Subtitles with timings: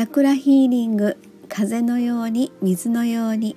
[0.00, 1.18] チャクラヒーリング
[1.50, 3.54] 風のように水のように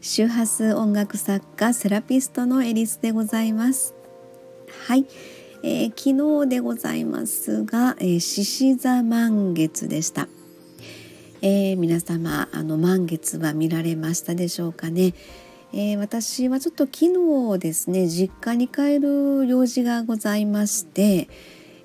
[0.00, 3.94] 周波数音楽作家セラピストのエリスでございます。
[4.88, 5.06] はい、
[5.62, 10.26] えー、昨日でございますがえ獅子、座満月でした、
[11.42, 15.14] えー、皆様あの満月は見られましたでしょうかね。
[15.72, 21.28] えー、私はちょっと昨日ですね実家に帰る用事がございまして、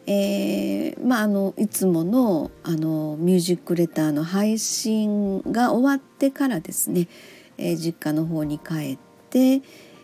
[0.08, 7.08] えー、まあ、あのいつものあのミュージックレターの配信が終わってからですね、
[7.58, 8.98] えー、実家の方に帰っ
[9.30, 9.62] て、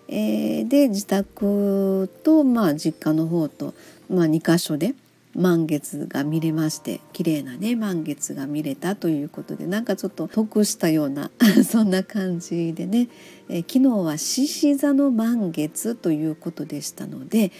[0.08, 3.74] えー、で自宅と、まあ、実家の方と、
[4.10, 4.96] まあ、2箇所で
[5.36, 11.32] 満月が見れまして綺麗なね満月が見れたということでなんかちょっと得したような
[11.64, 13.08] そんな感じでね、
[13.48, 17.52] えー、昨日は獅子座の満月ということでしたので、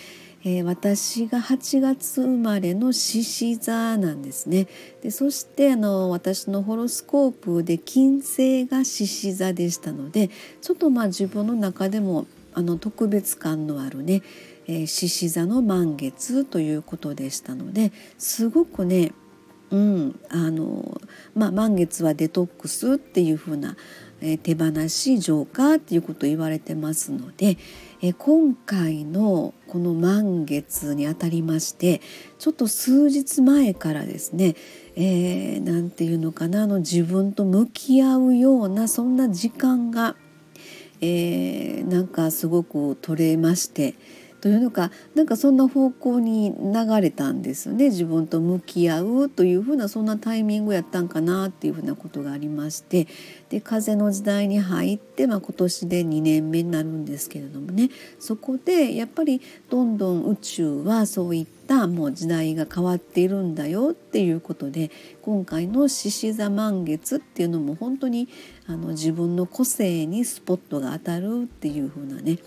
[0.44, 4.68] えー、私が8月生まれの獅子座なんですね。
[5.02, 10.30] でそしてあの私のホロスコープで金星が獅子座でしたので
[10.62, 14.24] ちょっとまあ自分の中でもあの特別感のあるね
[14.68, 19.12] 獅子、座の満月ということでしたのですごくね
[19.72, 21.00] うんあの
[21.34, 23.78] まあ、満月はデトックスっていう風な、
[24.20, 27.58] えー、手放し浄化っていうことを言われてますので、
[28.02, 32.02] えー、今回のこの満月にあたりまして
[32.40, 34.58] ちょっと数日前からですね
[34.98, 40.18] 何、えー、て言うのかなあの自分と向き合うようなそんな時間が、
[41.00, 43.96] えー、なんかすごく取れまして。
[44.42, 47.86] というのかなんかそんな方向に流れたんですよね。
[47.86, 53.08] 自分と向き合うというふうなそんなタイミングやったんかなっていうふうなことがありまして。
[53.50, 57.90] で風の時代に入って、まあ、今年で2年目になるんですけれどもね。
[58.18, 64.90] そこでやっぱりどんどん宇宙はそういったもう時代が変わっているんだよっていうことで
[65.22, 68.28] 今回の獅子座満月っていうのも本当に
[68.68, 72.40] あの自分の個性にスポットが当たるっていうふうなね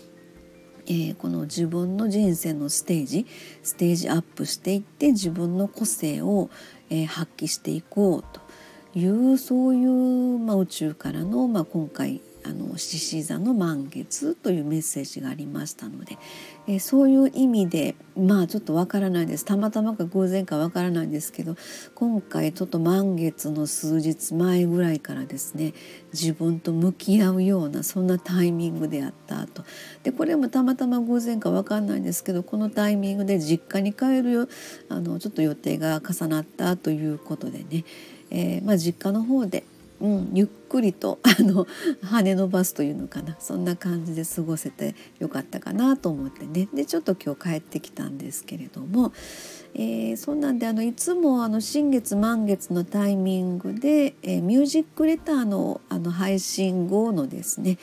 [0.87, 3.25] えー、この自分の人生のステージ
[3.63, 6.49] ステージアップしていって自分の個性を、
[6.89, 8.44] えー、発揮していこうと。
[8.95, 16.19] いうそういう、まあ、宇宙からの、まあ、今回あの獅子座の満月というメッセージがありましたので、
[16.67, 19.45] えー、そういう意味でまあちょっとわからないです。
[19.45, 21.55] たまたまか偶然かわからないんですけど
[21.95, 25.73] 今回ちょっと満月の数日前ぐらいからですね
[26.13, 29.63] 自分と向き合うようなそんなタイミングであったと。
[30.03, 34.49] でこれもたまたま偶然かわかんないんですけどこのタイミングで実家に帰る
[34.87, 37.85] あのちょっと予定が重なったということでね、
[38.35, 39.63] えー、まあ、実家の方で
[40.01, 41.65] うん、ゆっくりと あの
[42.01, 43.37] 羽伸ばすというのかな。
[43.39, 46.67] そんな感じで過ごせてよかったかなと思ってね。
[46.73, 49.13] でちょっと今日帰ってきたんですけれども、
[49.73, 57.77] えー、そんなんであのいつもあの新月満月のタイミングで、えー、ミュージックレターのあの配信後のですね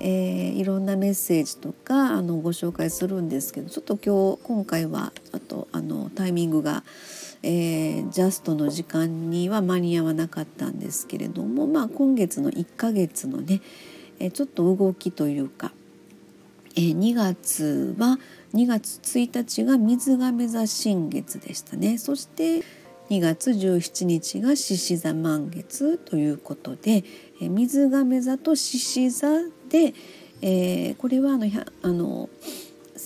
[0.00, 6.84] えー、いろんなメッセージとかあのご紹介するんですけどちょっと今日今回はあとあのタイミングが
[7.42, 13.60] えー、ジャストの時間には間に合わなかったんですけれども、まあ、今月の1ヶ月のね、
[14.18, 15.72] えー、ちょっと動きというか、
[16.74, 18.18] えー、2月は
[18.54, 21.98] 2月1日が水亀座新月でしたね。
[21.98, 22.62] そして
[23.10, 27.04] 2月17日が獅子座満月ということで、
[27.40, 29.28] えー、水亀座と獅子座
[29.68, 29.94] で、
[30.42, 31.46] えー、これはあの
[31.82, 32.30] あの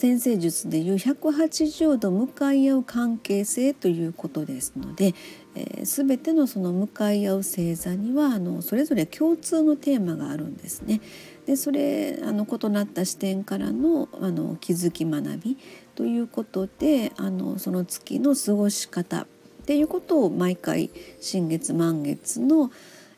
[0.02, 5.14] 先生術でいう180度向かい合う関係性ということですので、
[5.54, 11.00] えー、全てのその向かい合う星座にはあのそれぞれ共通のテーマがあるんですね。
[11.46, 15.56] でそれあの異なった視点からのあの気づき学び
[15.94, 19.26] ということであのその月の過ごし方っ
[19.66, 22.72] ていうことを毎回新月満月の、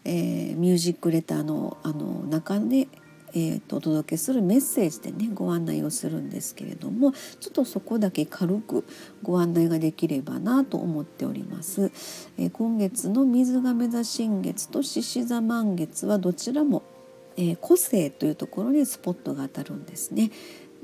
[0.04, 2.88] えー、ミュージックレターのあの中で
[3.34, 8.84] えーと、お届けするメッセージでねご案内をするんですけれどもちょっとそこだけ軽く
[9.22, 11.90] ご案内ができればなと思っております。
[12.38, 16.82] えー、今月の水亀座新月と獅子座満月はどちらも、
[17.36, 20.30] えー、個性というところにスポットが当たるんですね。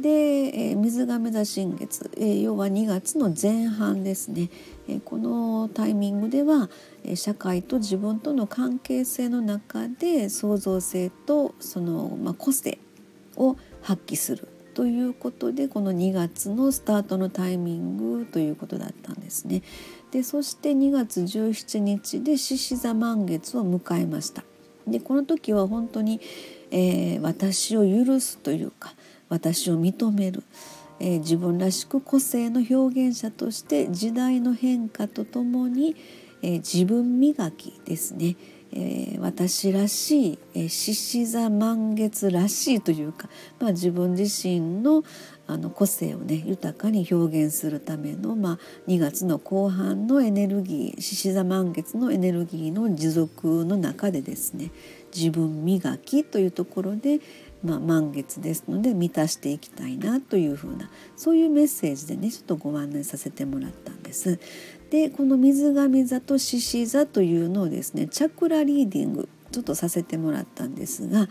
[0.01, 4.51] で、えー、水亀座新月、えー、要は2月の前半ですね、
[4.89, 6.71] えー、このタイミングでは、
[7.05, 12.79] え社会と自分との関係性の中で創造性とその、まあ、個性
[13.37, 19.63] を発揮するということでこの2月のスタートのタイミングということだったんですね。
[20.11, 24.45] でそして2月17日で獅子座満月を迎えました。
[24.87, 26.21] でこの時は本当に、
[26.71, 28.95] え、私を許すというか
[29.31, 30.43] 私を認める、
[30.99, 35.97] えー、自分らしく個性の表現者として時代の変化とともに、
[36.43, 38.37] えー、自分磨きですね、
[38.73, 43.29] えー、私らしい獅子、座満月らしいというか、
[43.59, 45.03] まあ、自分自身の
[45.47, 54.71] あの個性をね豊かに表現するための、まあ、2月の後半のエネルギー獅子座満月のエネルギーの持続の中でですね
[55.13, 57.19] 自分磨きというところで、
[57.63, 64.39] まあ、満月ですので満たしていきたいなというふうなそういうメッセージでねちょっとご案内させてもらったんです。
[64.91, 71.29] でこの水上座と獅子座というのをですねチャクラリーディングちょっとさせてもらったんですが、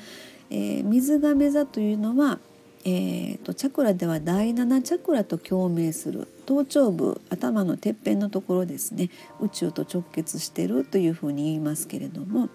[0.49, 2.39] えー、水亀座というのは、
[2.85, 9.09] えーと、チャクラでは第7チャクラと共鳴する頭頂部頭のてっぺんのところですね
[9.41, 12.49] 宇宙と直結してるというふうに言いますけれども、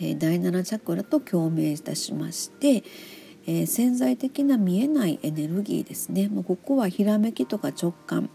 [0.00, 2.82] 第7チャクラと共鳴いたしまして、
[3.46, 8.30] えー、潜在的な見えないエネルギーですねもうここはひらめきとか直感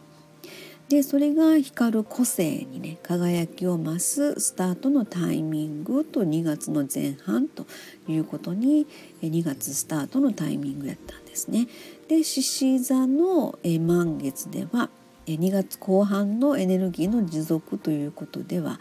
[0.90, 7.66] でそれが光る個性にね輝きを増すスタートのタイミングと2月の前半と
[8.08, 8.86] いうことに
[9.24, 11.68] 2月スタートのタイミングやったんですね。
[12.08, 14.92] で獅子座の満月では
[15.26, 18.80] 2月後半のエネルギーの持続ということでは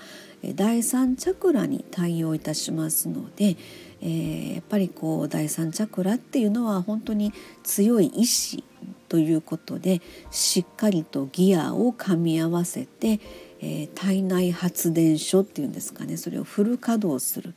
[0.55, 3.57] 第3チャクラに対応いたしますので、
[4.03, 7.33] えー、やっぱりこう第3チャクラっていうのは本当に
[7.63, 8.63] 強い意志
[9.09, 13.21] ということでしっかりとギアを噛み合わせて、
[13.61, 17.55] えー、体内発電所っていうんですかねそれをフル稼働する、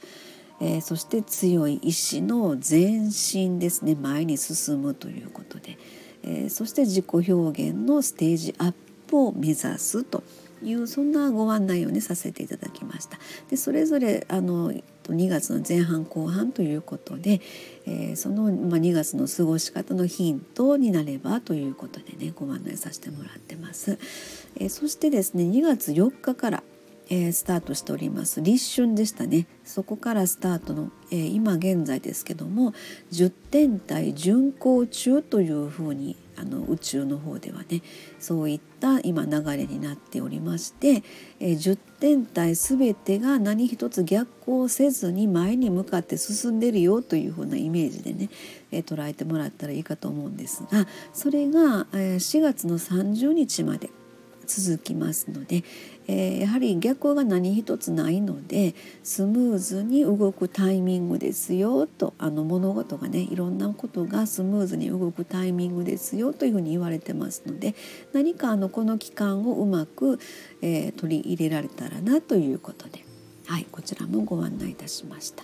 [0.61, 5.77] えー、そして強い意志の前進ですね前に進むということで、
[6.23, 8.73] えー、そして自己表現のステージアッ
[9.07, 10.23] プを目指すと
[10.63, 13.17] いうそんなご案内をねさせていただきました。
[13.49, 17.41] でそれぞれあの2月の前半後半ということで、
[17.85, 23.97] えー、その、まあ、2月の過ごし方のヒントになればということでねご案内させてもらってます。
[24.57, 26.63] えー、そしてですね2月4日から
[27.09, 28.41] えー、スタートしております。
[28.41, 29.47] 立春でしたね。
[29.63, 32.73] そこからスタートの、えー、今現在ですけども
[33.11, 37.81] 10天体巡行中というふうにあの宇宙の方ではね
[38.19, 41.03] そういった今流れになっておりまして、
[41.39, 48.29] えー、10天体全てが何一つ逆行せずに前に向かって進んでるよというふうなイメージでね、
[48.71, 53.89] えー、捉えてもらったらいいかと思うんですがそれが、えー、4月の30日まで。
[54.47, 55.63] 続きますので、
[56.07, 58.73] えー、やはり逆が何一つないので
[59.03, 67.75] スムーズに動くタイミングですよとあの物事がねいろんなことがスムーズに動くタイミングですよというふうに言われてますので
[68.13, 70.19] 何かあのこの期間をうまく、
[70.61, 73.03] えー、取り入れられたらなということで、
[73.45, 75.43] はい、こちらもご案内いたしました。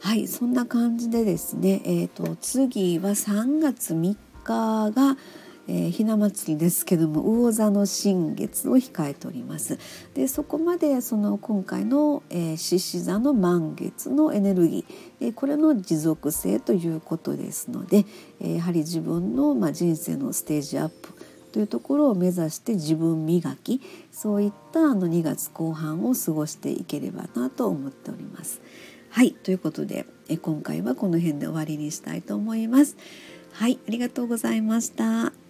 [0.00, 5.16] はい、そんな感じでですね、えーと次は3月3日が
[5.66, 9.78] えー、ひな祭りですけども魚座の新月を控えております
[10.14, 18.04] でそこまでその今回の獅子、えー、座の満月のエネルギー、えー、これの持続性ということですので、
[18.40, 21.14] えー、やはり自分の、まあ、人生のステージアップ
[21.52, 28.60] というところを目指して自分磨きそういったあの2月後半を過ごしていければなと思っております。
[29.10, 32.96] はいということでえ今回はこの辺で終わりにしたいと思います。
[33.52, 35.43] はいありがとうございました。